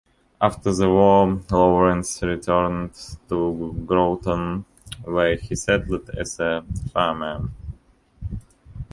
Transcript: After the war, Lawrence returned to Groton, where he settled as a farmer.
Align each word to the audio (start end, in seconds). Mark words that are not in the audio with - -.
After 0.41 0.73
the 0.73 0.89
war, 0.89 1.41
Lawrence 1.51 2.23
returned 2.23 2.95
to 3.29 3.71
Groton, 3.85 4.65
where 5.03 5.35
he 5.35 5.53
settled 5.53 6.09
as 6.17 6.39
a 6.39 6.65
farmer. 6.91 7.47